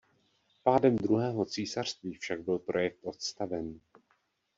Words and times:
Pádem 0.63 0.95
Druhého 0.95 1.45
císařství 1.45 2.13
však 2.13 2.41
byl 2.41 2.59
projekt 2.59 2.99
odstaven. 3.03 3.79